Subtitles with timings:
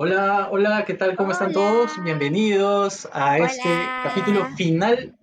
[0.00, 1.16] Hola, hola, ¿qué tal?
[1.16, 2.00] ¿Cómo están todos?
[2.04, 3.68] Bienvenidos a este
[4.04, 5.16] capítulo final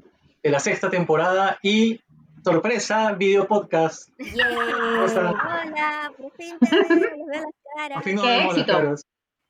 [0.44, 2.02] de la sexta temporada y
[2.44, 4.10] sorpresa, video podcast.
[4.20, 7.46] Hola, por fin te veo, las
[7.78, 8.04] caras.
[8.04, 8.96] Qué éxito.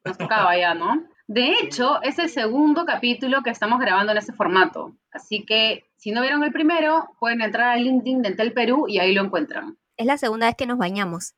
[0.03, 1.03] Nos tocaba ya, ¿no?
[1.25, 4.95] De hecho, es el segundo capítulo que estamos grabando en este formato.
[5.11, 8.99] Así que si no vieron el primero, pueden entrar al LinkedIn de Entel Perú y
[8.99, 9.75] ahí lo encuentran.
[9.97, 11.33] Es la segunda vez que nos bañamos.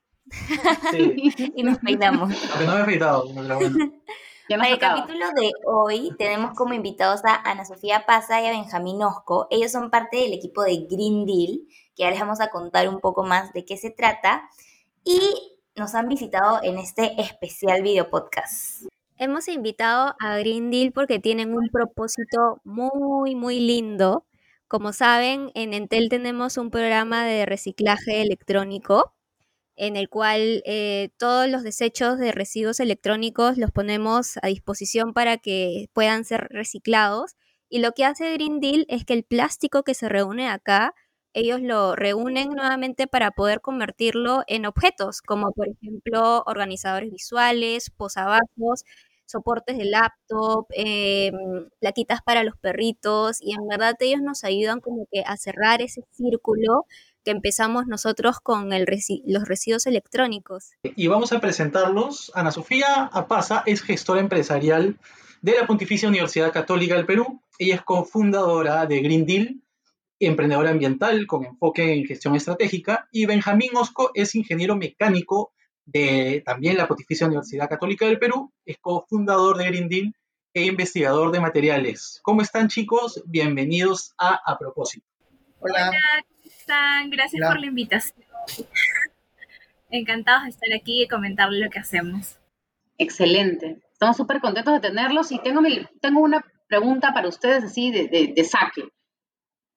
[0.91, 1.34] Sí.
[1.55, 2.34] y nos peinamos.
[2.52, 3.23] Aunque no me he pero
[3.55, 3.91] bueno.
[4.50, 9.04] Para el capítulo de hoy tenemos como invitados a Ana Sofía Paza y a Benjamín
[9.04, 9.48] Osco.
[9.49, 11.59] Ellos son parte del equipo de Green Deal,
[11.95, 14.49] que ya les vamos a contar un poco más de qué se trata.
[15.04, 15.20] Y
[15.76, 18.85] nos han visitado en este especial video podcast.
[19.18, 24.26] Hemos invitado a Green Deal porque tienen un propósito muy, muy lindo.
[24.70, 29.13] Como saben, en Entel tenemos un programa de reciclaje electrónico
[29.77, 35.38] en el cual eh, todos los desechos de residuos electrónicos los ponemos a disposición para
[35.38, 37.35] que puedan ser reciclados.
[37.70, 40.93] Y lo que hace Green Deal es que el plástico que se reúne acá,
[41.34, 48.84] ellos lo reúnen nuevamente para poder convertirlo en objetos, como por ejemplo organizadores visuales, posabajos,
[49.26, 51.32] soportes de laptop, eh,
[52.26, 56.85] para los perritos, y en verdad ellos nos ayudan como que a cerrar ese círculo
[57.27, 60.71] que empezamos nosotros con el resi- los residuos electrónicos.
[60.95, 62.31] Y vamos a presentarlos.
[62.33, 64.97] Ana Sofía Apaza es gestora empresarial
[65.41, 67.41] de la Pontificia Universidad Católica del Perú.
[67.59, 69.61] Ella es cofundadora de Green Deal,
[70.22, 73.09] emprendedora ambiental con enfoque en gestión estratégica.
[73.11, 75.51] Y Benjamín Osco es ingeniero mecánico
[75.83, 78.53] de también la Pontificia Universidad Católica del Perú.
[78.66, 80.16] Es cofundador de Green Deal
[80.53, 82.22] e investigador de materiales.
[82.23, 83.22] ¿Cómo están chicos?
[83.25, 85.05] Bienvenidos a A Propósito.
[85.59, 86.37] Hola, ¿cómo
[86.68, 87.09] están?
[87.09, 87.50] Gracias Hola.
[87.51, 88.25] por la invitación.
[89.90, 92.38] Encantados de estar aquí y comentarles lo que hacemos.
[92.97, 93.78] Excelente.
[93.94, 98.07] Estamos súper contentos de tenerlos y tengo, mi- tengo una pregunta para ustedes así de,
[98.07, 98.84] de- de saque.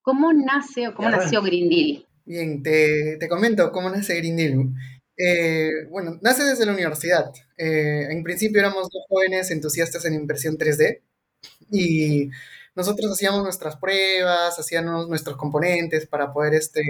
[0.02, 1.16] ¿Cómo nace o cómo Ya.
[1.18, 2.06] nació Green Deal?
[2.24, 4.68] Bien, te, te comento cómo nace Green Deal.
[5.16, 7.30] Eh, bueno, nace desde la universidad.
[7.56, 11.00] Eh, en principio éramos dos jóvenes entusiastas en impresión 3D
[11.70, 12.30] y
[12.74, 16.82] nosotros hacíamos nuestras pruebas, hacíamos nuestros componentes para poder este,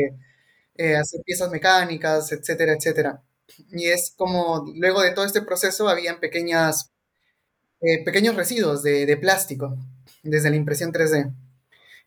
[0.77, 3.23] eh, hacer piezas mecánicas, etcétera, etcétera.
[3.73, 6.93] Y es como, luego de todo este proceso, habían pequeñas,
[7.81, 9.77] eh, pequeños residuos de, de plástico
[10.23, 11.33] desde la impresión 3D.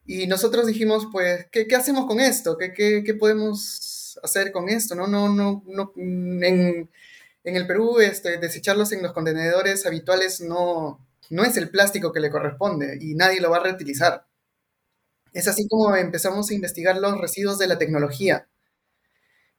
[0.06, 2.58] Y nosotros dijimos, pues, ¿qué, qué hacemos con esto?
[2.58, 4.96] ¿Qué, qué, qué podemos hacer con esto?
[4.96, 6.90] No, no, no, no, en,
[7.44, 12.20] en el Perú, este, desecharlos en los contenedores habituales no, no es el plástico que
[12.20, 14.26] le corresponde y nadie lo va a reutilizar.
[15.34, 18.48] Es así como empezamos a investigar los residuos de la tecnología.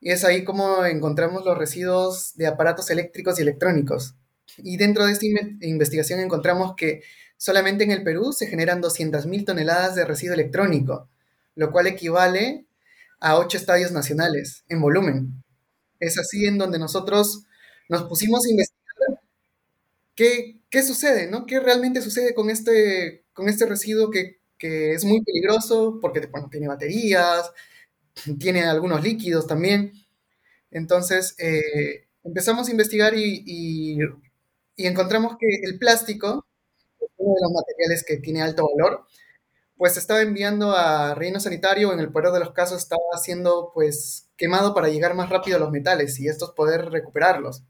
[0.01, 4.15] Y es ahí como encontramos los residuos de aparatos eléctricos y electrónicos.
[4.59, 7.03] Y dentro de esta inve- investigación encontramos que
[7.39, 11.09] solamente en el Perú se generan 200.000 toneladas de residuo electrónico,
[11.55, 12.67] lo cual equivale
[13.21, 15.43] a 8 estadios nacionales en volumen.
[16.01, 17.45] Es así en donde nosotros
[17.89, 18.74] nos pusimos a investigar
[20.15, 21.47] qué, qué sucede, ¿no?
[21.47, 26.49] ¿Qué realmente sucede con este, con este residuo que, que es muy peligroso porque bueno,
[26.51, 27.51] tiene baterías,
[28.41, 29.93] tiene algunos líquidos también.
[30.71, 33.99] Entonces, eh, empezamos a investigar y, y-
[34.77, 36.47] y encontramos que el plástico,
[37.19, 39.07] uno de los materiales que tiene alto valor,
[39.77, 44.31] pues estaba enviando a reino sanitario, en el peor de los casos estaba siendo pues
[44.37, 47.65] quemado para llegar más rápido a los metales y estos poder recuperarlos.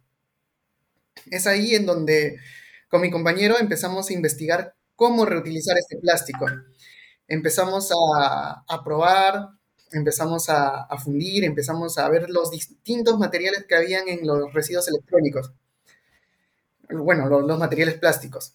[1.31, 2.39] Es ahí en donde
[2.89, 6.47] con mi compañero empezamos a investigar cómo reutilizar este plástico.
[7.29, 9.49] Empezamos a, probar,
[9.93, 15.53] empezamos a, fundir, empezamos a ver los distintos materiales que habían en los residuos electrónicos.
[16.91, 18.55] Bueno, los, materiales plásticos.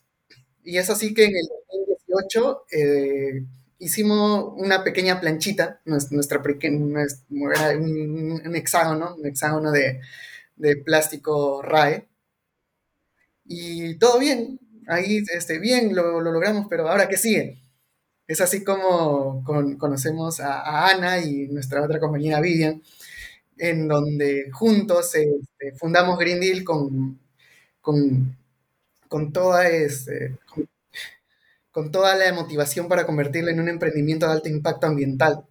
[0.64, 3.46] Y es así que en el 2018 eh,
[3.80, 7.24] hicimos una pequeña planchita, nues- nuestra, peque- nues-
[7.56, 10.02] era un, un hexágono, un hexágono de,
[10.58, 12.08] de plástico RAE.
[13.50, 17.60] Y todo bien, ahí este, bien, lo, lo logramos, pero ahora qué sigue.
[18.28, 22.84] Es así como con- conocemos a, Ana y nuestra otra compañera Vivian,
[23.58, 27.20] en donde juntos este, fundamos Green Deal con,
[27.82, 28.38] con,
[29.10, 30.38] con toda, este,
[31.72, 35.46] con, toda la motivación para convertirlo en un emprendimiento de alto impacto ambiental.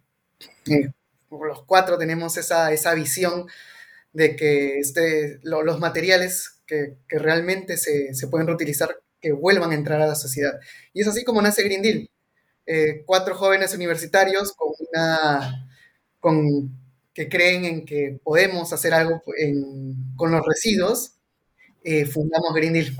[0.67, 0.91] Eh,
[1.31, 3.47] los cuatro tenemos esa, esa visión
[4.13, 9.71] de que este, lo- los materiales que, que realmente se, se pueden reutilizar, que vuelvan
[9.71, 10.53] a entrar a la sociedad.
[10.93, 12.09] Y es así como nace Green Deal.
[12.67, 15.67] Eh, cuatro jóvenes universitarios con una,
[16.19, 16.69] con,
[17.13, 21.13] que creen en que podemos hacer algo en- con los residuos,
[21.83, 22.95] eh, fundamos Green Deal.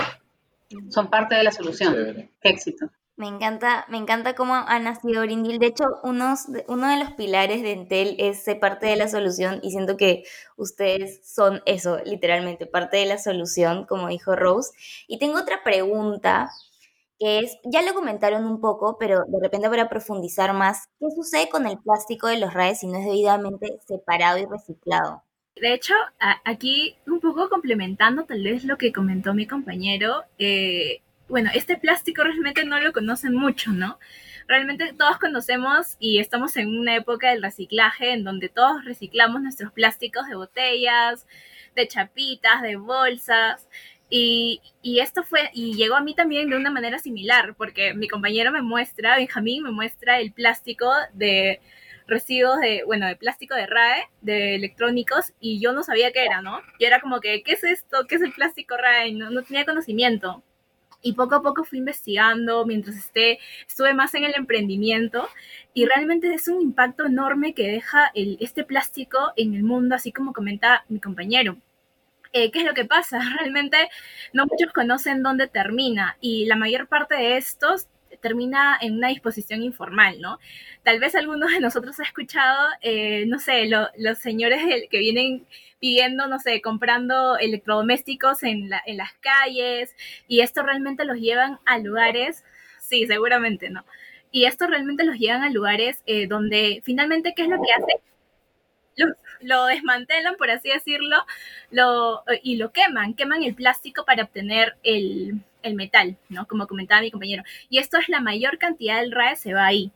[0.89, 1.93] Son parte de la solución.
[2.41, 2.89] Qué éxito.
[3.19, 5.59] Me encanta, me encanta cómo ha nacido Grindel.
[5.59, 9.71] De hecho, uno de los pilares de Entel es ser parte de la solución y
[9.71, 10.23] siento que
[10.55, 14.71] ustedes son eso, literalmente, parte de la solución, como dijo Rose.
[15.05, 16.49] Y tengo otra pregunta
[17.19, 21.49] que es, ya lo comentaron un poco, pero de repente para profundizar más, ¿qué sucede
[21.49, 25.23] con el plástico de los RAES si no es debidamente separado y reciclado?
[25.57, 25.93] De hecho,
[26.45, 32.23] aquí un poco complementando tal vez lo que comentó mi compañero, eh, bueno, este plástico
[32.23, 33.99] realmente no lo conocen mucho, ¿no?
[34.47, 39.71] Realmente todos conocemos y estamos en una época del reciclaje en donde todos reciclamos nuestros
[39.71, 41.27] plásticos de botellas,
[41.75, 43.67] de chapitas, de bolsas.
[44.09, 48.51] Y, esto fue, y llegó a mí también de una manera similar, porque mi compañero
[48.51, 51.61] me muestra, Benjamín me muestra el plástico de
[52.07, 56.41] residuos de, bueno, de plástico de RAE, de electrónicos, y yo no sabía qué era,
[56.41, 56.59] ¿no?
[56.79, 58.07] Y era como que, ¿qué es esto?
[58.07, 59.11] ¿Qué es el plástico RAE?
[59.11, 60.43] No, no tenía conocimiento.
[61.01, 65.27] Y poco a poco fui investigando mientras esté, estuve más en el emprendimiento
[65.73, 70.11] y realmente es un impacto enorme que deja el, este plástico en el mundo, así
[70.11, 71.57] como comenta mi compañero.
[72.33, 73.19] Eh, ¿Qué es lo que pasa?
[73.39, 73.89] Realmente
[74.33, 77.87] no muchos conocen dónde termina y la mayor parte de estos
[78.21, 80.39] termina en una disposición informal, ¿no?
[80.83, 85.45] Tal vez algunos de nosotros ha escuchado, eh, no sé, lo, los señores que vienen
[85.79, 89.95] pidiendo, no sé, comprando electrodomésticos en, la, en las calles
[90.27, 92.43] y esto realmente los llevan a lugares,
[92.79, 93.85] sí, seguramente, ¿no?
[94.31, 97.97] Y esto realmente los llevan a lugares eh, donde finalmente, ¿qué es lo que hacen?
[99.41, 101.17] Lo, desmantelan, por así decirlo,
[101.71, 106.47] lo, y lo queman, queman el plástico para obtener el, el, metal, ¿no?
[106.47, 107.43] Como comentaba mi compañero.
[107.69, 109.91] Y esto es la mayor cantidad del RAE se va ahí.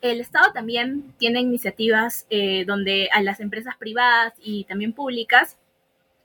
[0.00, 5.58] El Estado también tiene iniciativas eh, donde a las empresas privadas y también públicas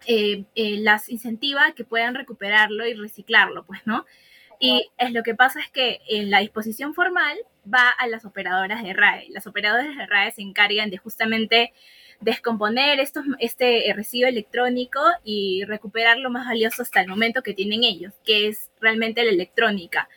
[0.06, 4.06] eh, eh, las incentiva que puedan recuperarlo y reciclarlo, pues, ¿no?
[4.60, 7.38] Y es lo que pasa es que en la disposición formal
[7.72, 9.28] va a las operadoras de RAE.
[9.30, 11.74] Las operadoras de RAE se encargan de justamente
[12.20, 17.84] descomponer estos, este residuo electrónico y recuperar lo más valioso hasta el momento que tienen
[17.84, 20.10] ellos, que es realmente la electrónica.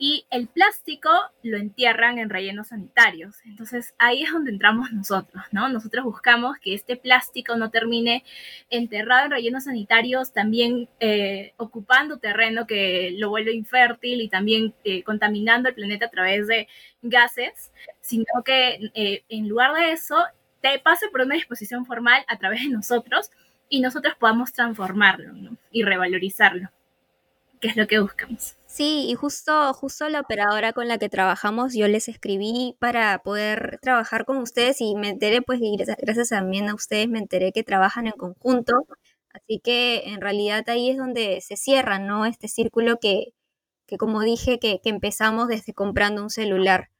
[0.00, 1.10] Y el plástico
[1.42, 3.36] lo entierran en rellenos sanitarios.
[3.44, 5.68] Entonces ahí es donde entramos nosotros, ¿no?
[5.68, 8.24] Nosotros buscamos que este plástico no termine
[8.70, 15.02] enterrado en rellenos sanitarios, también eh, ocupando terreno que lo vuelve infértil y también eh,
[15.02, 16.68] contaminando el planeta a través de
[17.02, 20.16] gases, sino que eh, en lugar de eso
[20.60, 23.30] te pase por una disposición formal a través de nosotros
[23.68, 25.56] y nosotros podamos transformarlo ¿no?
[25.70, 26.70] y revalorizarlo,
[27.60, 28.57] que es lo que buscamos.
[28.78, 33.78] Sí, y justo, justo la operadora con la que trabajamos, yo les escribí para poder
[33.82, 35.58] trabajar con ustedes y me enteré, pues,
[35.98, 38.86] gracias también a ustedes me enteré que trabajan en conjunto.
[39.30, 42.24] Así que en realidad ahí es donde se cierra, ¿no?
[42.24, 43.32] Este círculo que,
[43.86, 46.90] que como dije, que, que empezamos desde comprando un celular.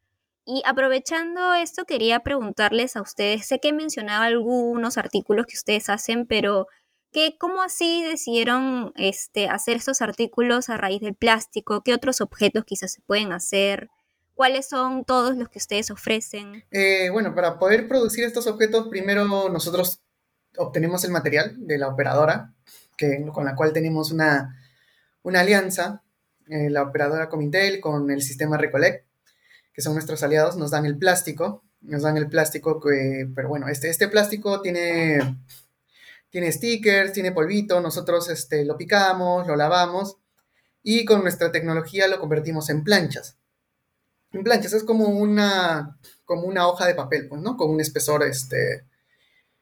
[0.47, 6.27] Y aprovechando esto, quería preguntarles a ustedes, sé que mencionaba algunos artículos que ustedes hacen,
[6.27, 6.67] pero
[7.13, 11.83] ¿qué, ¿cómo así decidieron este, hacer estos artículos a raíz del plástico?
[11.83, 13.91] ¿Qué otros objetos quizás se pueden hacer?
[14.35, 16.65] ¿Cuáles son todos los que ustedes ofrecen?
[16.71, 20.01] Eh, bueno, para poder producir estos objetos, primero nosotros
[20.57, 22.55] obtenemos el material de la operadora,
[22.97, 24.57] que, con la cual tenemos una,
[25.23, 26.03] una alianza,
[26.49, 29.09] eh, la operadora Comintel con el sistema Recollect
[29.79, 33.69] que son nuestros aliados, nos dan el plástico, nos dan el plástico, que, pero bueno,
[33.69, 35.21] este, este plástico tiene,
[36.31, 40.17] tiene stickers, tiene polvito, nosotros este, lo picamos, lo lavamos
[40.83, 43.37] y con nuestra tecnología lo convertimos en planchas.
[44.33, 47.57] En planchas es como una, como una hoja de papel, pues, ¿no?
[47.57, 48.85] Con un espesor, este,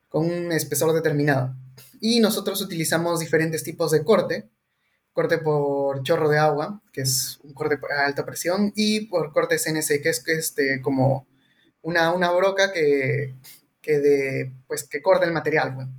[0.08, 1.54] con un espesor determinado.
[2.00, 4.50] Y nosotros utilizamos diferentes tipos de corte,
[5.12, 9.56] corte por chorro de agua, que es un corte a alta presión, y por corte
[9.56, 11.26] CNC, que es este, como
[11.80, 13.36] una, una broca que,
[13.80, 15.74] que, de, pues, que corta el material.
[15.74, 15.92] Bueno.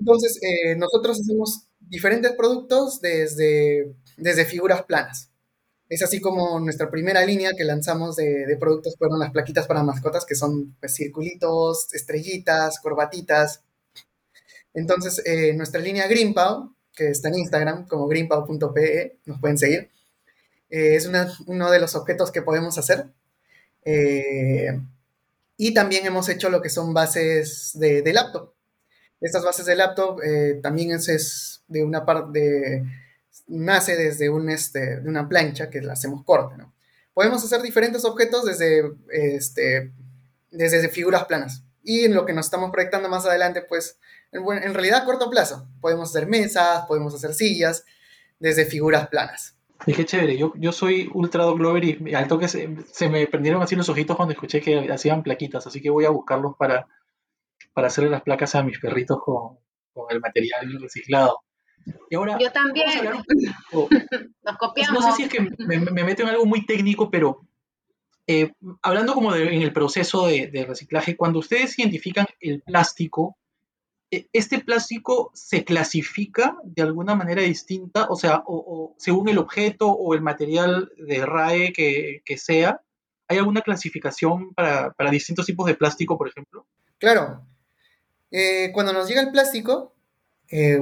[0.00, 5.30] Entonces, eh, nosotros hacemos diferentes productos desde, desde figuras planas.
[5.88, 10.24] Es así como nuestra primera línea que lanzamos de, productos fueron las plaquitas para mascotas,
[10.24, 13.62] que son pues, circulitos, estrellitas, corbatitas.
[14.72, 19.90] Entonces, eh, nuestra línea Greenpow, que está en Instagram como greenpow.pe, nos pueden seguir.
[20.70, 21.10] Eh, es
[21.46, 23.06] uno de los objetos que podemos hacer.
[25.56, 28.54] Y también hemos hecho lo que son bases de, de laptop.
[29.20, 32.84] Estas bases de laptop eh, también es, es, de una parte,
[33.46, 36.56] nace desde un, este, de una plancha que la hacemos corte.
[36.56, 36.72] ¿no?
[37.12, 39.92] Podemos hacer diferentes objetos desde, este,
[40.50, 41.64] desde figuras planas.
[41.82, 43.98] Y en lo que nos estamos proyectando más adelante, pues
[44.32, 45.68] en, en realidad a corto plazo.
[45.80, 47.84] Podemos hacer mesas, podemos hacer sillas,
[48.38, 49.56] desde figuras planas.
[49.86, 53.26] Y qué chévere, yo, yo soy Ultra Dog Lover y al toque se, se me
[53.26, 56.86] prendieron así los ojitos cuando escuché que hacían plaquitas, así que voy a buscarlos para,
[57.80, 59.56] para hacerle las placas a mis perritos con,
[59.94, 61.38] con el material reciclado.
[62.10, 62.90] Y ahora, Yo también.
[62.98, 63.24] hablar
[63.70, 63.88] poco-
[64.42, 65.02] Nos copiamos.
[65.02, 67.40] no sé si es que me, me meto en algo muy técnico, pero
[68.26, 73.38] eh, hablando como de- en el proceso de, de reciclaje, cuando ustedes identifican el plástico,
[74.10, 78.08] eh, ¿este plástico se clasifica de alguna manera distinta?
[78.10, 82.82] O sea, o, o según el objeto o el material de RAE que, que sea,
[83.26, 86.66] ¿hay alguna clasificación para, para distintos tipos de plástico, por ejemplo?
[86.98, 87.46] Claro,
[88.30, 89.94] eh, cuando nos llega el plástico,
[90.50, 90.78] eh,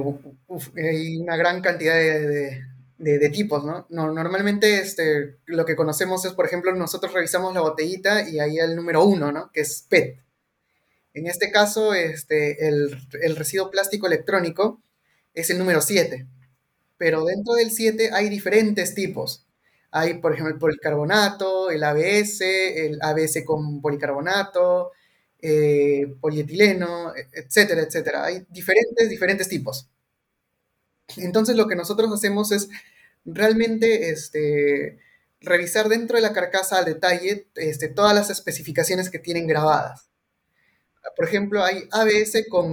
[0.47, 2.63] uf, hay una gran cantidad de, de-
[2.97, 3.85] de- de tipos, ¿no?
[3.89, 8.57] No- Normalmente este, lo que conocemos es, por ejemplo, nosotros revisamos la botellita y ahí
[8.59, 9.51] el número uno, ¿no?
[9.53, 10.19] Que es PET.
[11.13, 14.81] En este caso, este, el, el residuo plástico electrónico
[15.33, 16.27] es el número 7,
[16.97, 19.45] pero dentro del 7 hay diferentes tipos.
[19.91, 22.41] Hay, por ejemplo, el policarbonato, el ABS,
[22.87, 24.91] el ABS con policarbonato,
[25.41, 28.25] eh, polietileno, e- etcétera, etcétera.
[28.25, 29.89] Hay diferentes, diferentes tipos.
[31.17, 32.67] Entonces lo que nosotros hacemos es
[33.25, 34.99] realmente este,
[35.41, 40.09] revisar dentro de la carcasa al detalle este, todas las especificaciones que tienen grabadas.
[41.15, 42.65] Por ejemplo, hay ABS con,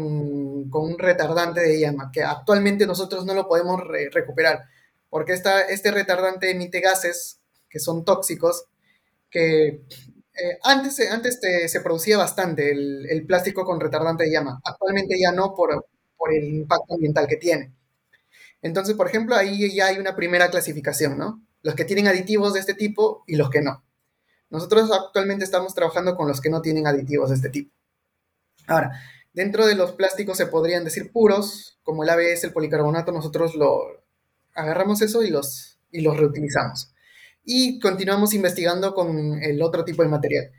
[0.82, 4.64] un retardante de llama, que actualmente nosotros no lo podemos re- recuperar,
[5.08, 8.66] porque este retardante emite gases que son tóxicos,
[9.30, 9.82] que
[10.36, 15.16] eh, antes, se- antes te- se producía bastante el, plástico con retardante de llama, actualmente
[15.20, 17.72] ya no por, por el impacto ambiental que tiene.
[18.62, 21.42] Entonces, por ejemplo, ahí ya hay una primera clasificación, ¿no?
[21.62, 23.84] Los que tienen aditivos de este tipo y los que no.
[24.50, 27.72] Nosotros actualmente estamos trabajando con los que no tienen aditivos de este tipo.
[28.66, 28.92] Ahora,
[29.32, 34.02] dentro de los plásticos se podrían decir puros, como el ABS, el policarbonato, nosotros lo
[34.54, 36.92] agarramos eso y los, y los reutilizamos.
[37.46, 40.52] Y continuamos investigando con el otro tipo de material.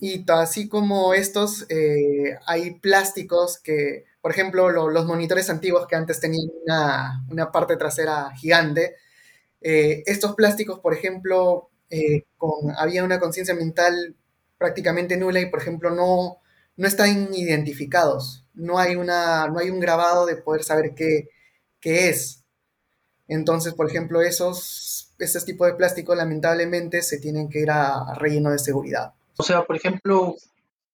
[0.00, 5.96] Y así como estos, eh, hay plásticos que, por ejemplo, lo- los monitores antiguos que
[5.96, 8.96] antes tenían una, una parte trasera gigante,
[9.62, 14.16] eh, estos plásticos, por ejemplo, eh, con, había una conciencia ambiental
[14.58, 16.38] prácticamente nula y, por ejemplo, no,
[16.76, 18.46] no están identificados.
[18.54, 21.28] No hay, una, no hay un grabado de poder saber qué,
[21.80, 22.44] qué es.
[23.28, 28.14] Entonces, por ejemplo, esos, esos tipos de plástico lamentablemente se tienen que ir a, a
[28.14, 29.14] relleno de seguridad.
[29.36, 30.36] O sea, por ejemplo,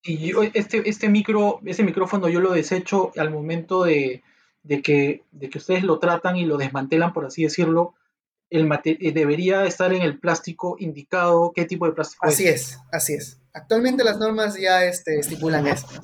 [0.02, 4.23] si yo este, este micro, ese micrófono yo lo desecho al momento de,
[4.62, 7.95] de que, de que ustedes lo tratan y lo desmantelan, por así decirlo,
[8.50, 13.14] el eh, debería estar en el plástico indicado, qué tipo de plástico Así es, así
[13.14, 13.41] es.
[13.55, 16.00] Actualmente las normas ya este, estipulan esto.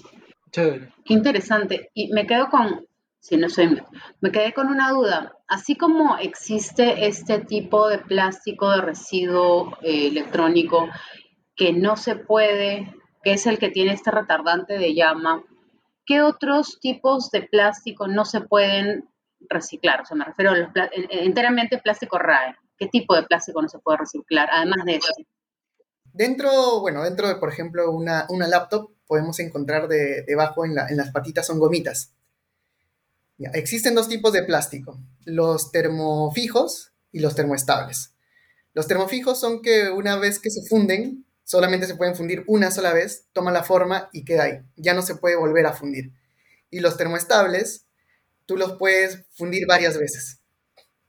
[0.50, 0.92] Chévere.
[1.04, 1.90] Qué interesante.
[1.92, 2.86] Y me quedo con,
[3.20, 3.80] si no soy,
[4.20, 5.36] me quedé con una duda.
[5.48, 10.88] Así como existe este tipo de plástico de residuo eh, electrónico
[11.56, 15.42] que no se puede, que es el que tiene este retardante de llama,
[16.06, 19.08] ¿qué otros tipos de plástico no se pueden
[19.48, 20.02] reciclar?
[20.02, 20.70] O sea, me refiero a los
[21.10, 22.56] enteramente plástico RAE.
[22.78, 24.48] ¿Qué tipo de plástico no se puede reciclar?
[24.52, 25.12] Además de eso.
[26.12, 31.10] Dentro, bueno, dentro de, por ejemplo, una, una laptop, podemos encontrar de- debajo en las
[31.10, 32.14] patitas son gomitas.
[33.38, 38.14] Existen dos tipos de plástico, los termofijos y los termoestables.
[38.74, 42.92] Los termofijos son que una vez que se funden, solamente se pueden fundir una sola
[42.92, 44.58] vez, toma la forma y queda ahí.
[44.76, 46.12] Ya no se puede volver a fundir.
[46.70, 47.86] Y los termoestables,
[48.44, 50.40] tú los puedes fundir varias veces.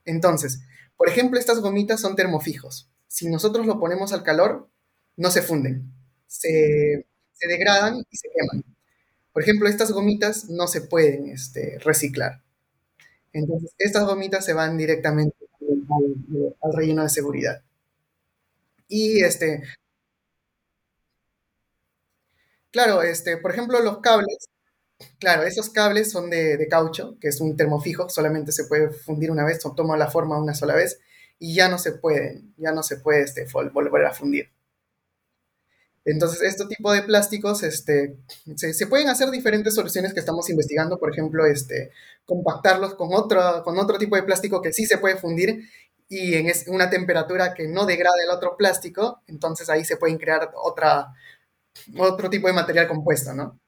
[0.04, 0.60] Entonces,
[0.96, 2.90] por ejemplo, estas gomitas son termofijos.
[3.08, 4.70] Si nosotros lo ponemos al calor,
[5.16, 5.92] no se funden,
[6.28, 7.04] se
[7.40, 8.64] degradan y se queman.
[9.32, 12.42] Por ejemplo, estas gomitas no se pueden este, reciclar.
[13.32, 15.36] Entonces, estas gomitas se van directamente
[16.62, 17.62] al, relleno de seguridad.
[18.88, 19.62] Y este,
[22.70, 24.48] claro, este, por ejemplo, los cables,
[25.18, 29.46] claro, esos cables son de, caucho, que es un termofijo, solamente se puede fundir una
[29.46, 31.00] vez, toma la forma una sola vez,
[31.38, 34.50] y ya no se pueden, ya no se puede este, vol- volver a fundir.
[36.04, 38.16] Entonces, este tipo de plásticos, este,
[38.56, 41.90] se, se pueden hacer diferentes soluciones que estamos investigando, por ejemplo, este,
[42.24, 45.68] compactarlos con otro, con otro tipo de plástico que sí se puede fundir
[46.08, 50.16] y en es- una temperatura que no degrade el otro plástico, entonces ahí se pueden
[50.18, 51.08] crear otra,
[51.98, 53.58] otro tipo de material compuesto, ¿no?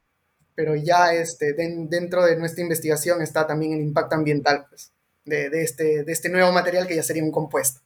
[0.55, 4.93] Pero ya este, den- dentro de nuestra investigación está también el impacto ambiental pues,
[5.25, 7.81] de, de este, de este nuevo material que ya sería un compuesto.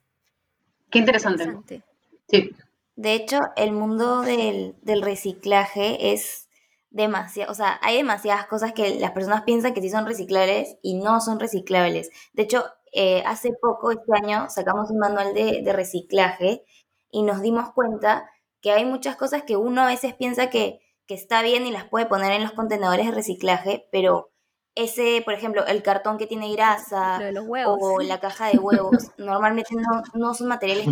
[0.91, 1.43] Qué interesante.
[1.45, 1.83] Interesante.
[2.31, 2.57] Sí.
[2.97, 6.49] De hecho, el mundo del, del reciclaje es
[6.91, 10.95] demasiado, o sea, hay demasiadas cosas que las personas piensan que sí son reciclables y
[10.95, 12.11] no son reciclables.
[12.33, 16.65] De hecho, eh, hace poco, este año, sacamos un manual de, de reciclaje
[17.11, 18.31] y nos dimos cuenta
[18.63, 21.85] que hay muchas cosas que uno a veces piensa que, que está bien y las
[21.89, 24.31] puede poner en los contenedores de reciclaje, pero
[24.75, 27.21] ese, por ejemplo, el cartón que tiene grasa
[27.67, 30.87] o la caja de huevos, normalmente no, no son materiales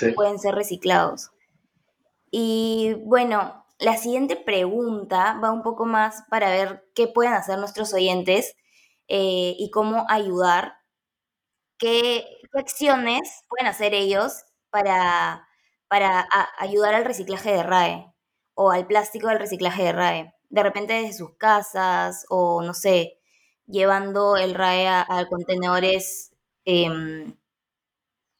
[0.00, 1.30] que pueden ser reciclados.
[2.38, 7.94] Y bueno, la siguiente pregunta va un poco más para ver qué pueden hacer nuestros
[7.94, 8.54] oyentes
[9.08, 10.74] eh, y cómo ayudar.
[11.78, 15.48] ¿Qué, acciones pueden hacer ellos para,
[15.88, 16.28] para
[16.58, 18.12] ayudar al reciclaje de RAE
[18.52, 20.34] o al plástico del reciclaje de RAE?
[20.50, 23.18] De repente desde sus casas o no sé,
[23.66, 26.32] llevando el RAE a, contenedores
[26.66, 27.34] em,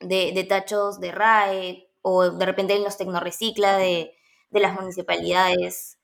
[0.01, 4.15] de, de, tachos de RAE o de repente en los tecnorecicla de,
[4.51, 5.99] de las municipalidades.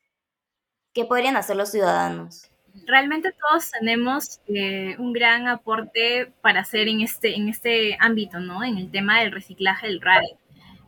[0.93, 2.51] ¿Qué podrían hacer los ciudadanos?
[2.87, 8.65] Realmente todos tenemos eh, un gran aporte para hacer en este, en este ámbito, ¿no?
[8.65, 10.37] En el tema del reciclaje del RAE.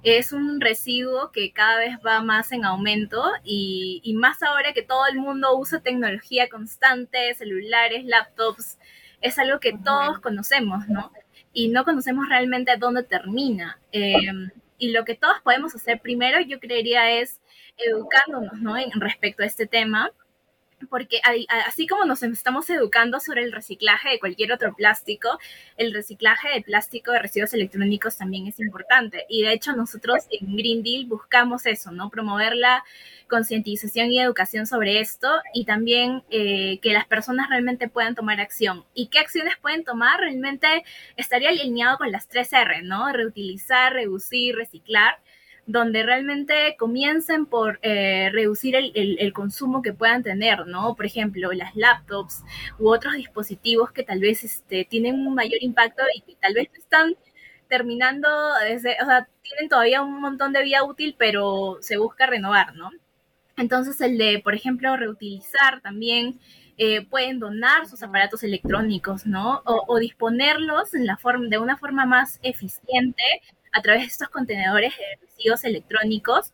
[0.03, 4.83] Es un residuo que cada vez va más en aumento y, y más ahora que
[4.83, 8.79] todo el mundo usa tecnología constante, celulares, laptops,
[9.21, 11.13] es algo que todos conocemos, ¿no?
[11.53, 13.79] Y no conocemos realmente dónde termina.
[13.93, 17.41] Em, y lo que todos podemos hacer primero, yo creería, es
[17.77, 18.77] educándonos, ¿no?
[18.77, 20.11] En respecto a este tema,
[20.87, 21.21] porque
[21.67, 25.39] así como nos estamos educando sobre el reciclaje de cualquier otro plástico,
[25.77, 29.25] el reciclaje de plástico de residuos electrónicos también es importante.
[29.29, 32.11] Y de hecho nosotros en Green Deal buscamos eso, ¿no?
[32.11, 32.85] Promover la
[33.29, 38.85] concientización y educación sobre esto y también eh, que las personas realmente puedan tomar acción.
[38.95, 40.21] ¿Y qué acciones pueden tomar?
[40.21, 40.85] Realmente
[41.17, 43.13] estaría alineado con las tres R, ¿no?
[43.13, 45.19] Reutilizar, reducir, reciclar
[45.67, 50.95] donde realmente comiencen por eh, reducir el, consumo que puedan tener, ¿no?
[50.95, 52.45] Por ejemplo, las laptops
[52.79, 56.69] u otros dispositivos que tal vez este, tienen un mayor impacto y que tal vez
[56.75, 57.17] están
[57.69, 58.29] terminando,
[58.63, 62.91] desde, o sea, tienen todavía un montón de vida útil, pero se busca renovar, ¿no?
[63.57, 66.39] Entonces el de, por ejemplo, reutilizar también,
[66.77, 69.63] eh, pueden donar sus aparatos electrónicos, ¿no?
[69.65, 73.23] O, o disponerlos en la forma, de una forma más eficiente
[73.75, 76.53] a través de estos contenedores de residuos electrónicos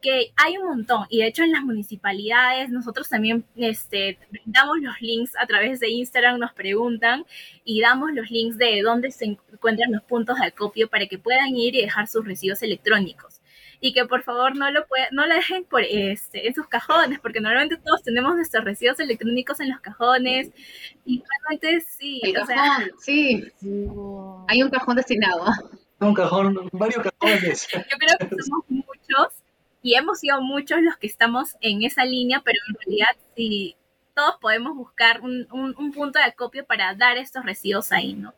[0.00, 1.06] que hay un montón.
[1.08, 5.90] Y de hecho en las municipalidades nosotros también este, damos los links a través de
[5.90, 7.26] Instagram, nos preguntan
[7.64, 11.54] y damos los links de dónde se encuentran los puntos de acopio para que puedan
[11.56, 13.40] ir y dejar sus residuos electrónicos.
[13.82, 17.40] Y que por favor no lo no lo dejen por este en sus cajones porque
[17.40, 20.50] normalmente todos tenemos nuestros residuos electrónicos en los cajones.
[21.06, 23.50] Y realmente sí, El cajón, sí.
[24.48, 25.44] Hay un cajón destinado
[26.00, 27.68] un cajón, varios cajones.
[27.72, 29.28] Yo creo que somos muchos
[29.82, 33.76] y hemos sido muchos los que estamos en esa línea, pero en realidad sí,
[34.14, 35.46] todos podemos buscar un,
[35.94, 38.34] punto de acopio para dar estos residuos ahí, ¿no?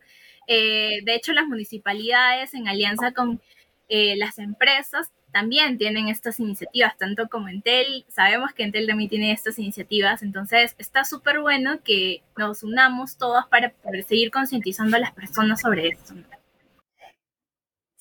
[0.46, 3.40] Eh, de hecho, las municipalidades en alianza con
[3.88, 9.32] eh, las empresas también tienen estas iniciativas, tanto como Entel, sabemos que Entel también tiene
[9.32, 15.00] estas iniciativas, entonces está súper bueno que nos unamos todos para, para seguir concientizando a
[15.00, 16.14] las personas sobre esto.
[16.14, 16.41] ¿no?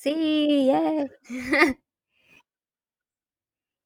[0.01, 0.71] Sí,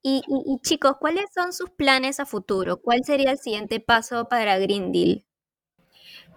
[0.02, 0.22] y,
[0.62, 2.78] chicos, ¿cuáles son sus planes a futuro?
[2.82, 5.26] ¿Cuál sería el siguiente paso para Green Deal?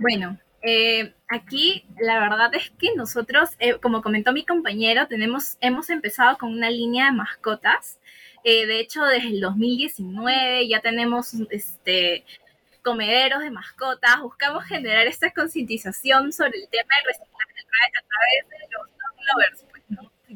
[0.00, 5.90] Bueno, eh, aquí la verdad es que nosotros, eh, como comentó mi compañero, tenemos, hemos
[5.90, 8.00] empezado con una línea de mascotas.
[8.42, 12.24] Eh, de hecho, desde el 2019 ya tenemos este,
[12.82, 14.20] comederos de mascotas.
[14.22, 17.38] Buscamos generar esta concientización sobre el tema del reciclaje
[17.96, 18.98] a través de los
[19.32, 19.67] lovers,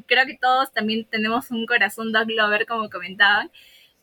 [0.07, 3.51] creo que todos también tenemos un corazón dog lover, como comentaban.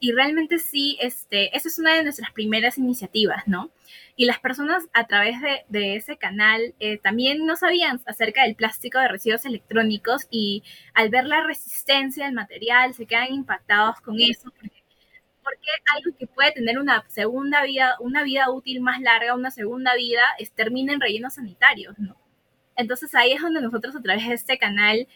[0.02, 3.70] Y realmente sí, este, esa es una de nuestras primeras iniciativas, ¿no?
[4.16, 5.36] Y las personas a través
[5.68, 10.62] de, ese canal eh, también no sabían acerca del plástico de residuos electrónicos y
[10.94, 14.82] al ver la resistencia del material se quedan impactados con eso porque,
[15.42, 19.94] porque algo que puede tener una segunda vida, una vida útil más larga, una segunda
[19.96, 22.16] vida, es, termina en rellenos sanitarios, ¿no?
[22.76, 25.06] Entonces ahí es donde nosotros a través de este canal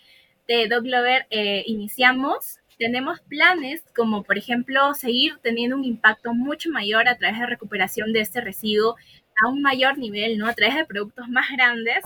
[0.46, 6.70] de Dog Lover eh, iniciamos, tenemos planes como por ejemplo seguir teniendo un impacto mucho
[6.70, 8.96] mayor a través de recuperación de este residuo
[9.42, 10.46] a un mayor nivel, ¿no?
[10.46, 12.04] A través de productos más grandes.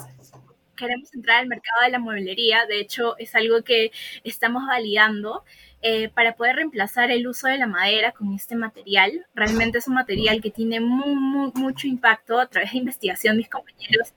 [0.76, 3.90] Queremos entrar al mercado de la mueblería, de hecho es algo que
[4.22, 5.44] estamos validando
[5.82, 9.26] eh, para poder reemplazar el uso de la madera con este material.
[9.34, 14.14] Realmente es un material que tiene mucho impacto a través de investigación, mis compañeros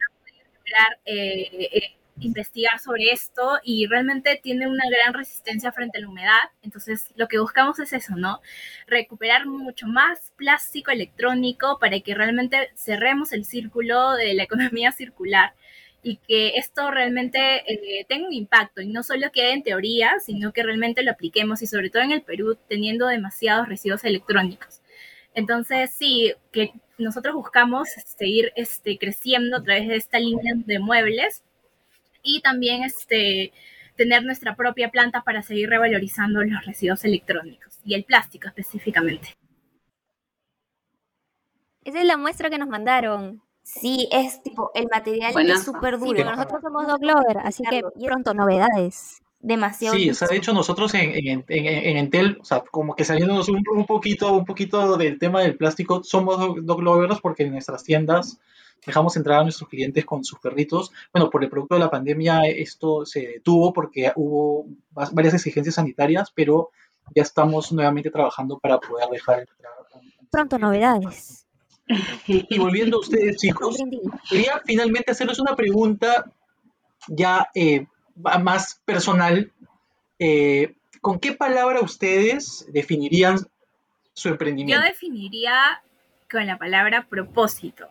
[0.00, 5.98] han podido lograr eh, eh investigar sobre esto y realmente tiene una gran resistencia frente
[5.98, 6.50] a la humedad.
[6.62, 8.40] Entonces, lo que buscamos es eso, ¿no?
[8.86, 15.54] Recuperar mucho más plástico electrónico para que realmente cerremos el círculo de la economía circular
[16.02, 17.38] y que esto realmente
[17.70, 21.60] eh, tenga un impacto y no solo quede en teoría, sino que realmente lo apliquemos
[21.62, 24.80] y sobre todo en el Perú teniendo demasiados residuos electrónicos.
[25.34, 31.44] Entonces, sí, que nosotros buscamos seguir este, creciendo a través de esta línea de muebles
[32.22, 33.52] y también este,
[33.96, 39.36] tener nuestra propia planta para seguir revalorizando los residuos electrónicos y el plástico específicamente.
[41.84, 43.42] Esa es la muestra que nos mandaron.
[43.62, 45.58] Sí, es tipo, el material Buenazo.
[45.60, 46.12] es súper Sí, duro.
[46.16, 49.22] pero nosotros somos Dog Lover, así que pronto novedades.
[49.42, 52.94] Demasiado Sí, o sea, de hecho nosotros en, en, en, en Entel, o sea, como
[52.94, 57.44] que saliéndonos un, un poquito, un poquito del tema del plástico, somos dog lovers porque
[57.44, 58.38] en nuestras tiendas
[58.86, 60.92] dejamos entrar a nuestros clientes con sus perritos.
[61.12, 64.66] Bueno, por el producto de la pandemia esto se detuvo porque hubo
[64.98, 66.70] va- varias exigencias sanitarias, pero
[67.14, 69.72] ya estamos nuevamente trabajando para poder dejar entrar.
[70.30, 71.46] Pronto novedades.
[72.26, 73.76] Y volviendo a ustedes, chicos,
[74.28, 76.30] quería finalmente hacerles una pregunta
[77.08, 77.86] ya eh,
[78.24, 79.50] va- más personal.
[80.18, 83.38] Eh, ¿Con qué palabra ustedes definirían
[84.12, 84.84] su Yo emprendimiento?
[84.84, 85.82] definiría
[86.30, 87.88] con la palabra propósito.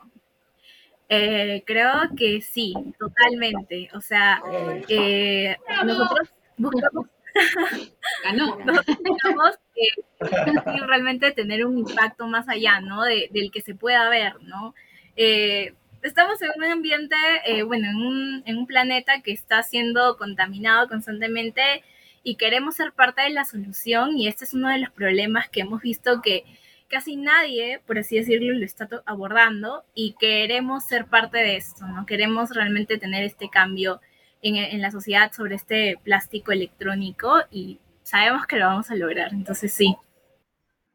[1.10, 3.90] Eh, creo que sí, totalmente.
[3.96, 4.42] O sea,
[4.88, 7.08] eh, nosotros buscamos,
[8.24, 8.58] Ganó.
[8.66, 10.04] nosotros buscamos eh,
[10.88, 13.04] realmente tener un impacto más allá, ¿no?
[13.04, 14.76] De- del que se pueda ver, ¿no?
[15.16, 20.18] Eh, estamos en un ambiente, eh, bueno, en un, en un planeta que está siendo
[20.18, 21.84] contaminado constantemente
[22.24, 25.62] y queremos ser parte de la solución y este es uno de los problemas que
[25.62, 26.44] hemos visto que
[26.90, 32.06] casi nadie, por así decirlo, lo está abordando y queremos ser parte de esto, ¿no?
[32.06, 34.02] Queremos realmente tener este cambio
[34.42, 39.34] en, en la sociedad sobre este plástico electrónico y sabemos que lo vamos a lograr,
[39.34, 39.96] entonces sí.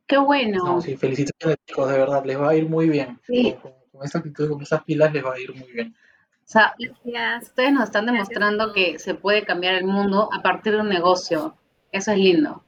[0.07, 0.65] Qué bueno.
[0.65, 3.19] No, sí, felicitaciones chicos, de verdad, les va a ir muy bien.
[3.27, 3.55] Sí.
[3.63, 5.95] Con, con- esta actitud, con esas pilas les va a ir muy bien.
[6.45, 7.45] O sea, Gracias.
[7.45, 11.57] ustedes nos están demostrando que se puede cambiar el mundo a partir de un negocio.
[11.91, 12.65] Eso es lindo.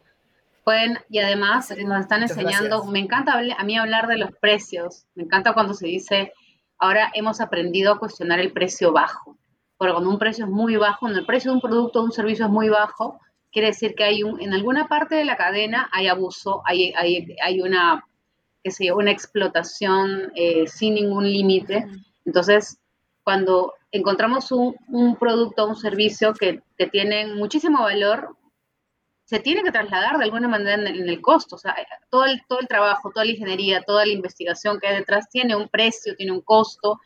[0.66, 2.92] Pueden, y además nos están Muchas enseñando, gracias.
[2.92, 6.32] me encanta a mí hablar de los precios, me encanta cuando se dice,
[6.78, 9.38] ahora hemos aprendido a cuestionar el precio bajo.
[9.78, 12.10] Porque cuando un precio es muy bajo, cuando el precio de un producto o un
[12.10, 13.20] servicio es muy bajo,
[13.52, 17.36] quiere decir que hay un, en alguna parte de la cadena hay abuso, hay, hay,
[17.44, 18.04] hay una,
[18.64, 21.86] qué sé yo, una explotación eh, sin ningún límite.
[22.24, 22.80] Entonces,
[23.22, 28.36] cuando encontramos un, un producto o un servicio que, que tienen muchísimo valor,
[29.26, 31.56] se tiene que trasladar de alguna manera en el, costo.
[31.56, 31.76] O sea,
[32.10, 35.54] todo el, todo el trabajo, toda la ingeniería, toda la investigación que hay detrás tiene
[35.56, 37.00] un precio, tiene un costo.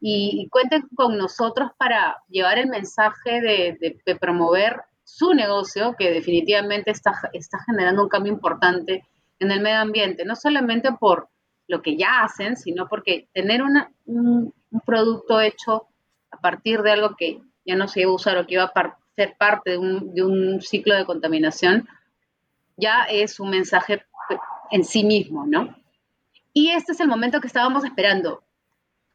[0.00, 5.94] Y, y cuenten con nosotros para llevar el mensaje de, de- de promover su negocio,
[5.98, 9.04] que definitivamente está, está generando un cambio importante
[9.38, 11.28] en el medio ambiente, no solamente por
[11.68, 15.86] lo que ya hacen, sino porque tener una- un, un producto hecho
[16.32, 18.72] a partir de algo que ya no se iba a usar o que iba a
[18.72, 21.88] par- ser parte de un, ciclo de contaminación,
[22.76, 24.04] ya es un mensaje
[24.70, 25.76] en sí mismo, ¿no?
[26.54, 28.42] Y este es el momento que estábamos esperando,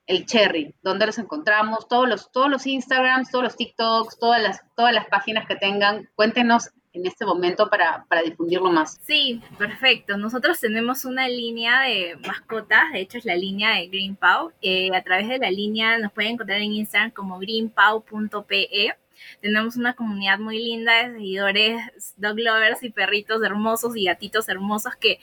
[0.06, 4.62] el Cherry, donde los encontramos, todos los, todos los Instagrams, todos los TikToks, todas las,
[4.76, 9.00] todas las páginas que tengan, cuéntenos en este momento para, para difundirlo más.
[9.06, 10.18] Sí, perfecto.
[10.18, 14.52] Nosotros tenemos una línea de mascotas, de hecho es la línea de Green Pau.
[14.62, 18.96] Eh, a través de la línea nos pueden encontrar en Instagram como greenpau.pe.
[19.42, 21.82] Tenemos una comunidad muy linda de seguidores,
[22.18, 25.20] dog lovers y perritos hermosos y gatitos hermosos que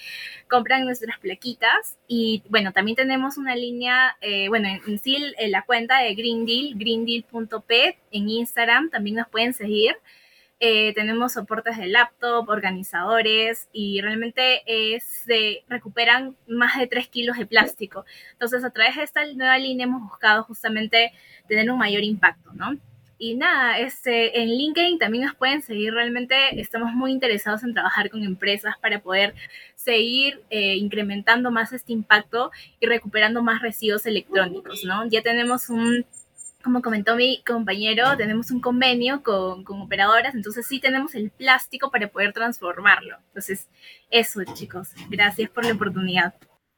[0.48, 1.98] compran nuestras plaquitas.
[2.09, 6.46] Y bueno, también tenemos una línea, eh, bueno, en, sí en la cuenta de Green
[6.46, 9.96] Deal, greendeal.p en Instagram, también nos pueden seguir.
[10.61, 17.37] Eh, tenemos soportes de laptop, organizadores y realmente eh, se recuperan más de 3 kilos
[17.37, 18.04] de plástico.
[18.33, 21.12] Entonces, a través de esta nueva línea hemos buscado justamente
[21.48, 22.78] tener un mayor impacto, ¿no?
[23.24, 25.94] Y nada, este, en LinkedIn también nos pueden seguir.
[25.94, 29.34] Realmente estamos muy interesados en trabajar con empresas para poder
[29.76, 35.06] seguir eh, incrementando más este impacto y recuperando más residuos electrónicos, ¿no?
[35.06, 36.04] Ya tenemos un
[36.62, 41.90] como comentó mi compañero, tenemos un convenio con, con, operadoras, entonces sí tenemos el plástico
[41.90, 43.16] para poder transformarlo.
[43.28, 43.68] Entonces,
[44.10, 44.90] eso, chicos.
[45.08, 46.34] Gracias por la oportunidad.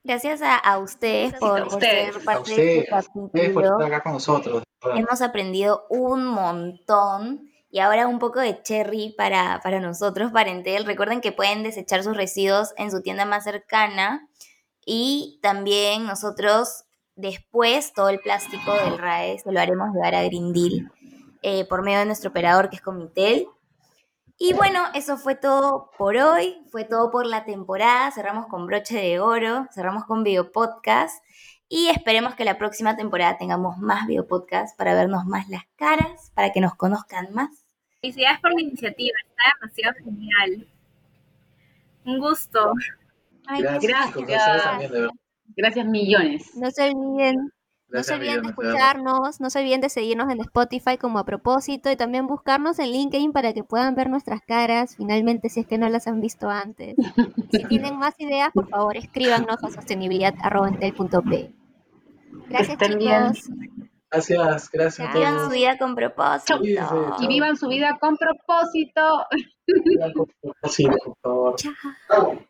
[0.06, 3.54] Gracias a, a ustedes por, a ustedes, por ser parte a ustedes, de este capítulo.
[3.54, 4.62] por estar acá con nosotros.
[4.94, 7.50] Hemos aprendido un montón.
[7.68, 10.86] Y ahora un poco de cherry para, para nosotros, para Entel.
[10.86, 14.28] Recuerden que pueden desechar sus residuos en su tienda más cercana.
[14.86, 20.52] Y también nosotros Después, todo el plástico del RAE se lo haremos llegar a Green
[20.52, 20.92] Deal
[21.40, 23.46] eh, por medio de nuestro operador que es Comitel.
[24.38, 28.10] Y bueno, eso fue todo por hoy, fue todo por la temporada.
[28.10, 31.24] Cerramos con broche de oro, cerramos con video podcast.
[31.68, 36.52] Y esperemos que la próxima temporada tengamos más videopodcasts para vernos más las caras, para
[36.52, 37.64] que nos conozcan más.
[38.00, 40.68] Felicidades por la iniciativa, está demasiado genial.
[42.04, 42.72] Un gusto.
[43.46, 44.90] Ay, Gracias, gracias.
[44.90, 45.10] verdad.
[45.56, 46.54] Gracias millones.
[46.54, 47.52] No se olviden,
[47.88, 51.90] no se olviden de escucharnos, no se olviden de seguirnos en Spotify como a propósito
[51.90, 55.78] y también buscarnos en LinkedIn para que puedan ver nuestras caras, finalmente si es que
[55.78, 56.96] no las han visto antes.
[57.52, 61.54] Si tienen más ideas, por favor escríbanos a sostenibilidad.entel.p.
[62.48, 63.32] Gracias estén bien.
[63.32, 63.50] chicos.
[64.10, 65.12] Gracias, gracias a.
[65.12, 65.52] Vivan su todos.
[65.52, 66.58] vida con propósito.
[66.58, 69.26] Cuídense, Y vivan su vida con propósito.
[69.66, 71.56] Vivan con propósito, por favor.
[71.56, 72.46] Chao.